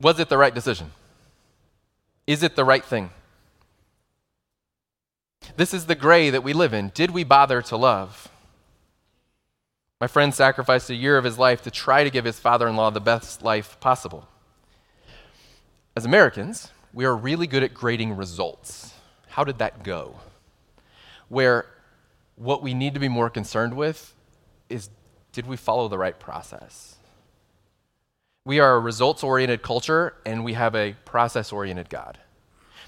[0.00, 0.90] Was it the right decision?
[2.26, 3.10] Is it the right thing?
[5.56, 6.90] This is the gray that we live in.
[6.94, 8.28] Did we bother to love?
[10.00, 12.74] My friend sacrificed a year of his life to try to give his father in
[12.74, 14.26] law the best life possible.
[15.94, 18.94] As Americans, we are really good at grading results.
[19.28, 20.16] How did that go?
[21.28, 21.66] Where
[22.36, 24.14] what we need to be more concerned with
[24.70, 24.88] is
[25.32, 26.96] did we follow the right process?
[28.46, 32.18] We are a results oriented culture and we have a process oriented God.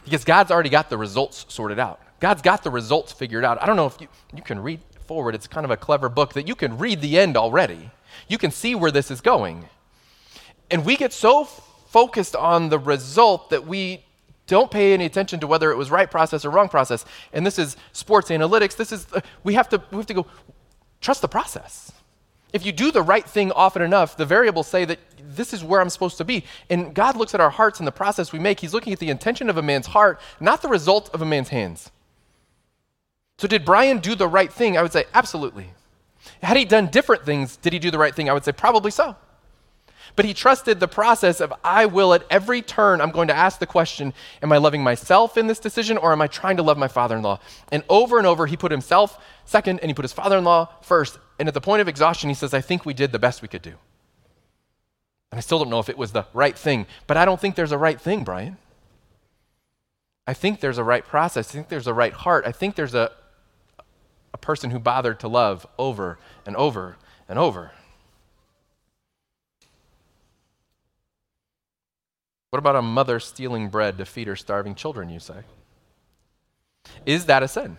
[0.05, 2.01] Because God's already got the results sorted out.
[2.21, 3.63] God's got the results figured out.
[3.63, 5.35] I don't know if you, you can read forward.
[5.35, 7.91] It's kind of a clever book that you can read the end already.
[8.29, 9.69] You can see where this is going.
[10.71, 14.05] And we get so focused on the result that we
[14.47, 17.05] don't pay any attention to whether it was right process or wrong process.
[17.33, 18.77] And this is sports analytics.
[18.77, 20.27] This is, uh, we, have to, we have to go,
[21.01, 21.93] trust the process.
[22.53, 25.81] If you do the right thing often enough, the variables say that this is where
[25.81, 26.45] I'm supposed to be.
[26.69, 28.61] And God looks at our hearts and the process we make.
[28.61, 31.49] He's looking at the intention of a man's heart, not the result of a man's
[31.49, 31.91] hands.
[33.43, 34.79] So, did Brian do the right thing?
[34.79, 35.71] I would say, absolutely.
[36.45, 38.31] Had he done different things, did he do the right thing?
[38.31, 39.17] I would say, probably so.
[40.15, 43.59] But he trusted the process of, I will at every turn, I'm going to ask
[43.59, 46.79] the question, Am I loving myself in this decision or am I trying to love
[46.79, 47.41] my father in law?
[47.73, 50.69] And over and over, he put himself second and he put his father in law
[50.81, 51.19] first.
[51.41, 53.49] And at the point of exhaustion, he says, I think we did the best we
[53.49, 53.75] could do.
[55.33, 57.57] And I still don't know if it was the right thing, but I don't think
[57.57, 58.57] there's a right thing, Brian.
[60.29, 61.51] I think there's a right process.
[61.51, 62.47] I think there's a right heart.
[62.47, 63.11] I think there's a,
[64.35, 66.97] a person who bothered to love over and over
[67.29, 67.73] and over.
[72.51, 75.43] What about a mother stealing bread to feed her starving children, you say?
[77.07, 77.79] Is that a sin?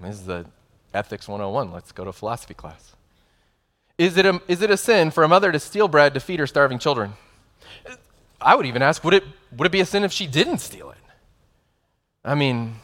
[0.00, 0.46] This is the
[0.94, 1.72] Ethics 101.
[1.72, 2.94] Let's go to philosophy class.
[3.98, 6.38] Is it, a, is it a sin for a mother to steal bread to feed
[6.38, 7.14] her starving children?
[8.40, 9.24] I would even ask would it,
[9.56, 10.98] would it be a sin if she didn't steal it?
[12.24, 12.76] I mean,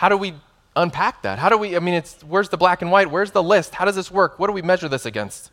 [0.00, 0.32] how do we
[0.76, 1.38] unpack that?
[1.38, 3.10] How do we, I mean, it's, where's the black and white?
[3.10, 3.74] Where's the list?
[3.74, 4.38] How does this work?
[4.38, 5.50] What do we measure this against?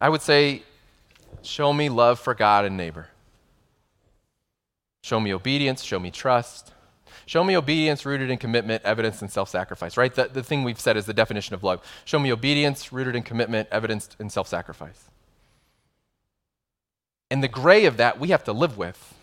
[0.00, 0.62] I would say,
[1.42, 3.08] show me love for God and neighbor.
[5.02, 6.72] Show me obedience, show me trust,
[7.26, 10.14] Show me obedience rooted in commitment, evidenced in self sacrifice, right?
[10.14, 11.82] The, the thing we've said is the definition of love.
[12.04, 15.04] Show me obedience rooted in commitment, evidenced in self sacrifice.
[17.30, 19.13] And the gray of that we have to live with.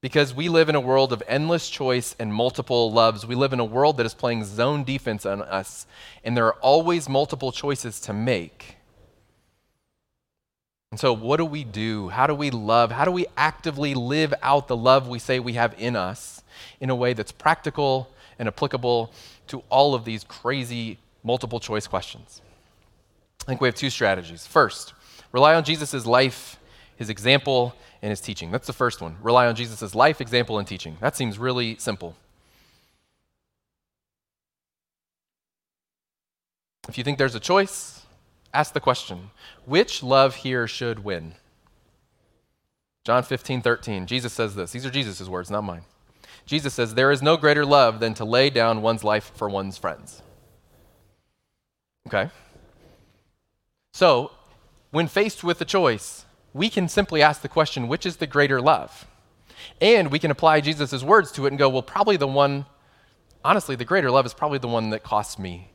[0.00, 3.26] Because we live in a world of endless choice and multiple loves.
[3.26, 5.86] We live in a world that is playing zone defense on us,
[6.22, 8.76] and there are always multiple choices to make.
[10.90, 12.08] And so, what do we do?
[12.08, 12.92] How do we love?
[12.92, 16.42] How do we actively live out the love we say we have in us
[16.80, 18.08] in a way that's practical
[18.38, 19.12] and applicable
[19.48, 22.40] to all of these crazy multiple choice questions?
[23.42, 24.46] I think we have two strategies.
[24.46, 24.94] First,
[25.32, 26.58] rely on Jesus' life,
[26.98, 28.50] his example, and his teaching.
[28.50, 29.16] That's the first one.
[29.22, 30.96] Rely on Jesus' life, example, and teaching.
[31.00, 32.16] That seems really simple.
[36.88, 38.02] If you think there's a choice,
[38.52, 39.30] ask the question
[39.64, 41.34] which love here should win?
[43.04, 44.06] John 15, 13.
[44.06, 44.72] Jesus says this.
[44.72, 45.82] These are Jesus' words, not mine.
[46.46, 49.78] Jesus says, There is no greater love than to lay down one's life for one's
[49.78, 50.20] friends.
[52.08, 52.30] Okay?
[53.92, 54.32] So,
[54.90, 56.24] when faced with a choice,
[56.58, 59.06] we can simply ask the question, which is the greater love?
[59.80, 62.66] And we can apply Jesus' words to it and go, well, probably the one,
[63.44, 65.70] honestly, the greater love is probably the one that costs me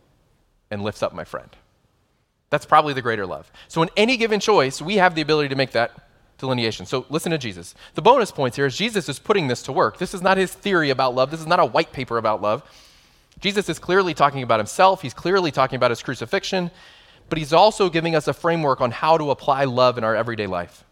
[0.70, 1.50] and lifts up my friend.
[2.50, 3.52] That's probably the greater love.
[3.68, 5.92] So, in any given choice, we have the ability to make that
[6.38, 6.86] delineation.
[6.86, 7.74] So, listen to Jesus.
[7.96, 9.98] The bonus points here is Jesus is putting this to work.
[9.98, 12.62] This is not his theory about love, this is not a white paper about love.
[13.40, 16.70] Jesus is clearly talking about himself, he's clearly talking about his crucifixion,
[17.34, 20.46] but he's also giving us a framework on how to apply love in our everyday
[20.46, 20.84] life.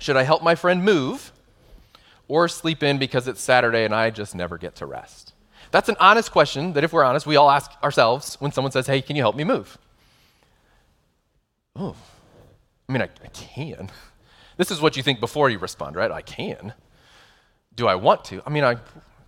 [0.00, 1.30] Should I help my friend move
[2.26, 5.34] or sleep in because it's Saturday and I just never get to rest?
[5.70, 8.88] That's an honest question that, if we're honest, we all ask ourselves when someone says,
[8.88, 9.78] Hey, can you help me move?
[11.76, 11.94] oh,
[12.88, 13.88] I mean, I, I can.
[14.56, 16.10] This is what you think before you respond, right?
[16.10, 16.72] I can.
[17.76, 18.42] Do I want to?
[18.44, 18.78] I mean, I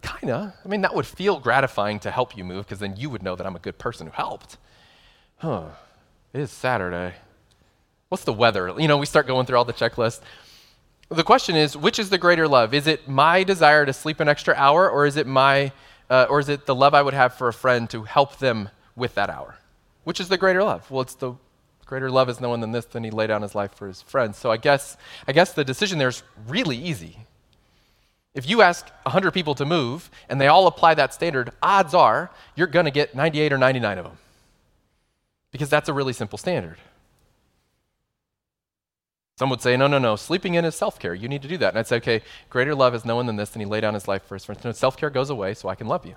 [0.03, 0.53] kind of.
[0.65, 3.37] I mean, that would feel gratifying to help you move because then you would know
[3.37, 4.57] that I'm a good person who helped.
[5.37, 5.67] Huh.
[6.33, 7.15] It is Saturday.
[8.09, 8.75] What's the weather?
[8.79, 10.21] You know, we start going through all the checklists.
[11.09, 12.75] The question is, which is the greater love?
[12.75, 15.73] Is it my desire to sleep an extra hour, or is it my,
[16.11, 18.69] uh, or is it the love I would have for a friend to help them
[18.95, 19.57] with that hour?
[20.05, 20.91] Which is the greater love?
[20.91, 21.35] Well, it's the
[21.89, 24.03] Greater love is no one than this, than he lay down his life for his
[24.03, 24.37] friends.
[24.37, 27.21] So I guess, I guess the decision there is really easy.
[28.35, 32.31] If you ask 100 people to move and they all apply that standard, odds are
[32.55, 34.19] you're going to get 98 or 99 of them.
[35.51, 36.79] Because that's a really simple standard.
[39.39, 41.15] Some would say, no, no, no, sleeping in is self care.
[41.15, 41.69] You need to do that.
[41.69, 43.95] And I'd say, okay, greater love is no one than this, and he laid down
[43.95, 44.65] his life for his friends.
[44.65, 46.17] No, self care goes away so I can love you.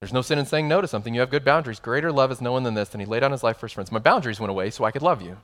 [0.00, 1.12] There's no sin in saying no to something.
[1.12, 1.80] You have good boundaries.
[1.80, 3.74] Greater love is no one than this, and he laid down his life for his
[3.74, 3.92] friends.
[3.92, 5.36] My boundaries went away so I could love you.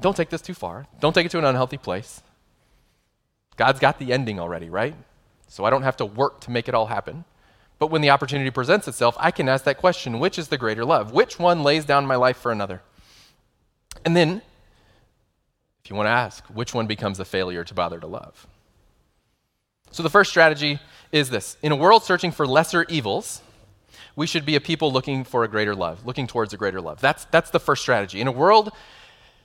[0.00, 0.88] Don't take this too far.
[0.98, 2.22] Don't take it to an unhealthy place.
[3.56, 4.96] God's got the ending already, right?
[5.46, 7.24] So I don't have to work to make it all happen.
[7.80, 10.84] But when the opportunity presents itself, I can ask that question which is the greater
[10.84, 11.12] love?
[11.12, 12.82] Which one lays down my life for another?
[14.04, 14.42] And then,
[15.82, 18.46] if you want to ask, which one becomes a failure to bother to love?
[19.90, 20.78] So the first strategy
[21.10, 23.40] is this In a world searching for lesser evils,
[24.14, 27.00] we should be a people looking for a greater love, looking towards a greater love.
[27.00, 28.20] That's, that's the first strategy.
[28.20, 28.72] In a world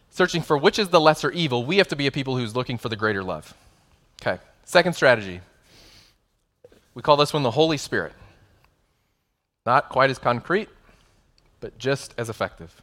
[0.10, 2.78] searching for which is the lesser evil, we have to be a people who's looking
[2.78, 3.54] for the greater love.
[4.22, 5.40] Okay, second strategy.
[6.96, 8.12] We call this one the Holy Spirit.
[9.66, 10.70] Not quite as concrete,
[11.60, 12.82] but just as effective.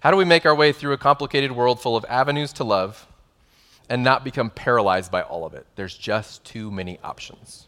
[0.00, 3.06] How do we make our way through a complicated world full of avenues to love
[3.88, 5.66] and not become paralyzed by all of it?
[5.74, 7.66] There's just too many options.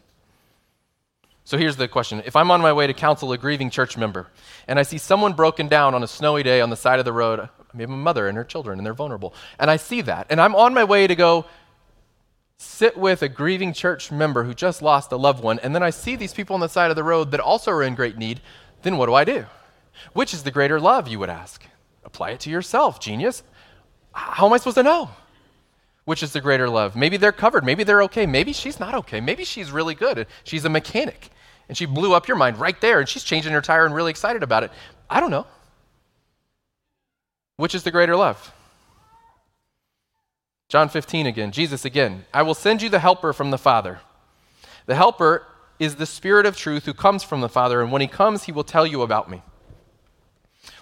[1.43, 4.27] So here's the question If I'm on my way to counsel a grieving church member
[4.67, 7.11] and I see someone broken down on a snowy day on the side of the
[7.11, 10.39] road, maybe a mother and her children, and they're vulnerable, and I see that, and
[10.39, 11.45] I'm on my way to go
[12.61, 15.89] sit with a grieving church member who just lost a loved one, and then I
[15.89, 18.39] see these people on the side of the road that also are in great need,
[18.83, 19.45] then what do I do?
[20.13, 21.63] Which is the greater love, you would ask?
[22.03, 23.43] Apply it to yourself, genius.
[24.13, 25.09] How am I supposed to know?
[26.05, 26.95] Which is the greater love?
[26.95, 27.63] Maybe they're covered.
[27.63, 28.25] Maybe they're okay.
[28.25, 29.21] Maybe she's not okay.
[29.21, 30.27] Maybe she's really good.
[30.43, 31.29] She's a mechanic
[31.67, 34.11] and she blew up your mind right there and she's changing her tire and really
[34.11, 34.71] excited about it.
[35.09, 35.45] I don't know.
[37.57, 38.53] Which is the greater love?
[40.71, 42.23] John 15 again, Jesus again.
[42.33, 43.99] I will send you the helper from the Father.
[44.85, 45.45] The helper
[45.79, 48.53] is the Spirit of truth who comes from the Father, and when he comes, he
[48.53, 49.41] will tell you about me.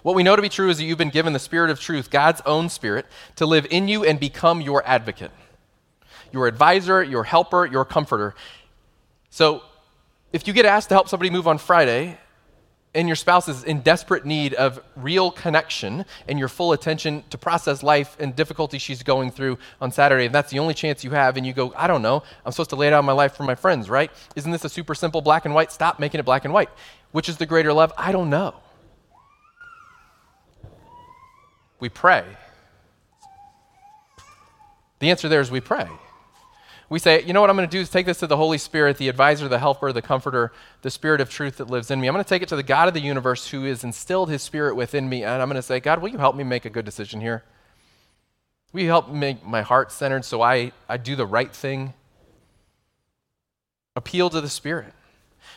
[0.04, 2.08] What we know to be true is that you've been given the Spirit of truth,
[2.08, 5.32] God's own Spirit, to live in you and become your advocate,
[6.30, 8.36] your advisor, your helper, your comforter.
[9.28, 9.64] So
[10.32, 12.16] if you get asked to help somebody move on Friday,
[12.94, 17.38] and your spouse is in desperate need of real connection and your full attention to
[17.38, 21.10] process life and difficulty she's going through on Saturday, and that's the only chance you
[21.10, 23.44] have, and you go, I don't know, I'm supposed to lay down my life for
[23.44, 24.10] my friends, right?
[24.34, 25.70] Isn't this a super simple black and white?
[25.70, 26.70] Stop making it black and white.
[27.12, 27.92] Which is the greater love?
[27.96, 28.54] I don't know.
[31.78, 32.24] We pray.
[34.98, 35.88] The answer there is we pray
[36.90, 38.58] we say, you know what I'm going to do is take this to the Holy
[38.58, 42.08] Spirit, the advisor, the helper, the comforter, the spirit of truth that lives in me.
[42.08, 44.42] I'm going to take it to the God of the universe who has instilled his
[44.42, 45.22] spirit within me.
[45.22, 47.44] And I'm going to say, God, will you help me make a good decision here?
[48.72, 51.94] Will you help make my heart centered so I, I do the right thing?
[53.94, 54.92] Appeal to the Spirit.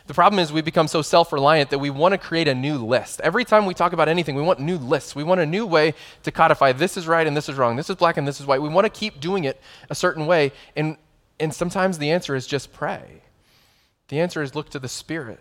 [0.06, 2.78] The problem is we become so self reliant that we want to create a new
[2.78, 3.22] list.
[3.22, 5.16] Every time we talk about anything, we want new lists.
[5.16, 7.90] We want a new way to codify this is right and this is wrong, this
[7.90, 8.62] is black and this is white.
[8.62, 10.52] We want to keep doing it a certain way.
[10.76, 10.98] And
[11.40, 13.22] and sometimes the answer is just pray.
[14.10, 15.40] The answer is look to the Spirit.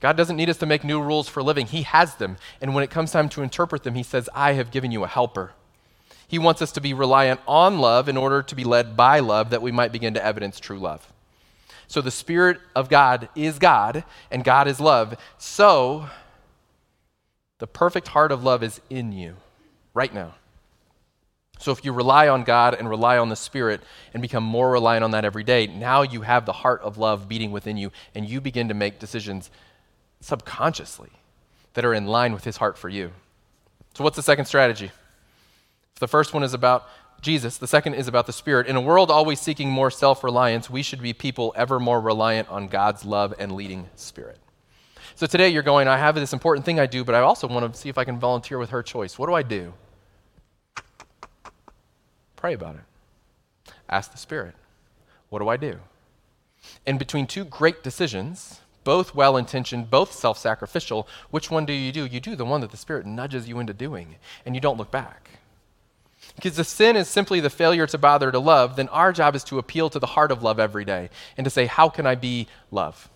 [0.00, 2.36] God doesn't need us to make new rules for living, He has them.
[2.60, 5.08] And when it comes time to interpret them, He says, I have given you a
[5.08, 5.52] helper.
[6.26, 9.50] He wants us to be reliant on love in order to be led by love
[9.50, 11.12] that we might begin to evidence true love.
[11.86, 15.14] So the Spirit of God is God, and God is love.
[15.36, 16.08] So
[17.58, 19.36] the perfect heart of love is in you
[19.94, 20.34] right now.
[21.62, 25.04] So if you rely on God and rely on the Spirit and become more reliant
[25.04, 28.28] on that every day, now you have the heart of love beating within you and
[28.28, 29.48] you begin to make decisions
[30.20, 31.10] subconsciously
[31.74, 33.12] that are in line with His heart for you.
[33.94, 34.86] So, what's the second strategy?
[34.86, 36.88] If the first one is about
[37.20, 38.66] Jesus, the second is about the Spirit.
[38.66, 42.48] In a world always seeking more self reliance, we should be people ever more reliant
[42.48, 44.38] on God's love and leading Spirit.
[45.14, 47.72] So today you're going, I have this important thing I do, but I also want
[47.72, 49.16] to see if I can volunteer with her choice.
[49.16, 49.74] What do I do?
[52.42, 53.72] Pray about it.
[53.88, 54.56] Ask the Spirit,
[55.28, 55.78] what do I do?
[56.84, 61.92] In between two great decisions, both well intentioned, both self sacrificial, which one do you
[61.92, 62.04] do?
[62.04, 64.90] You do the one that the Spirit nudges you into doing, and you don't look
[64.90, 65.38] back.
[66.34, 69.44] Because if sin is simply the failure to bother to love, then our job is
[69.44, 72.16] to appeal to the heart of love every day and to say, How can I
[72.16, 73.08] be love?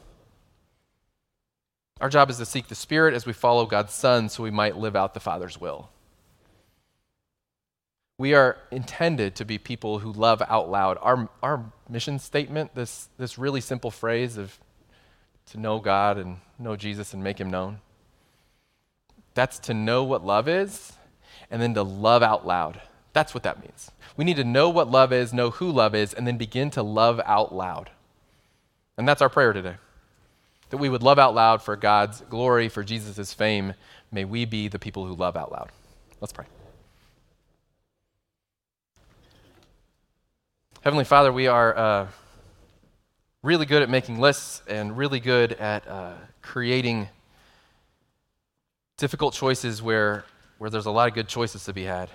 [2.00, 4.76] Our job is to seek the Spirit as we follow God's Son so we might
[4.76, 5.90] live out the Father's will.
[8.18, 10.98] We are intended to be people who love out loud.
[11.02, 14.58] Our, our mission statement, this, this really simple phrase of
[15.50, 17.80] to know God and know Jesus and make him known,
[19.34, 20.94] that's to know what love is
[21.50, 22.80] and then to love out loud.
[23.12, 23.90] That's what that means.
[24.16, 26.82] We need to know what love is, know who love is, and then begin to
[26.82, 27.90] love out loud.
[28.96, 29.76] And that's our prayer today.
[30.70, 33.74] That we would love out loud for God's glory, for Jesus' fame.
[34.10, 35.70] May we be the people who love out loud.
[36.20, 36.46] Let's pray.
[40.86, 42.06] Heavenly Father, we are uh,
[43.42, 46.12] really good at making lists and really good at uh,
[46.42, 47.08] creating
[48.96, 50.24] difficult choices where,
[50.58, 52.08] where there's a lot of good choices to be had.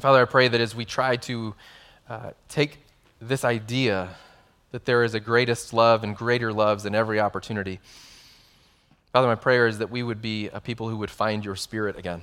[0.00, 1.54] Father, I pray that as we try to
[2.08, 2.78] uh, take
[3.20, 4.08] this idea
[4.72, 7.78] that there is a greatest love and greater loves in every opportunity.
[9.12, 11.96] Father, my prayer is that we would be a people who would find your spirit
[11.96, 12.22] again.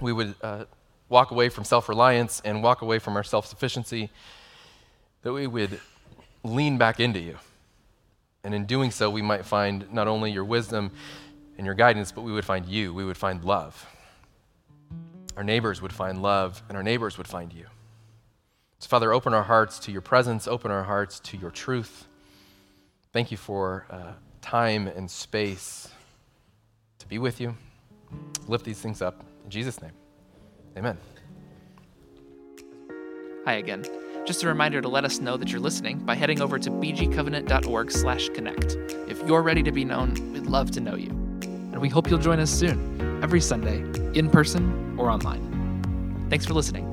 [0.00, 0.66] We would uh,
[1.10, 4.08] walk away from self reliance and walk away from our self sufficiency,
[5.22, 5.78] that we would
[6.42, 7.36] lean back into you.
[8.42, 10.92] And in doing so, we might find not only your wisdom
[11.58, 12.94] and your guidance, but we would find you.
[12.94, 13.86] We would find love.
[15.36, 17.66] Our neighbors would find love, and our neighbors would find you.
[18.78, 22.06] So, Father, open our hearts to your presence, open our hearts to your truth.
[23.12, 25.88] Thank you for uh, time and space
[26.98, 27.54] to be with you.
[28.48, 29.22] Lift these things up.
[29.44, 29.92] In Jesus' name,
[30.76, 30.98] amen.
[33.44, 33.84] Hi again.
[34.26, 38.76] Just a reminder to let us know that you're listening by heading over to bgcovenant.org/connect.
[39.08, 41.10] If you're ready to be known, we'd love to know you.
[41.42, 43.78] And we hope you'll join us soon, every Sunday,
[44.18, 46.26] in person or online.
[46.28, 46.89] Thanks for listening.